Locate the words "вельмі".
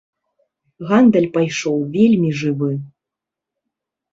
1.99-2.31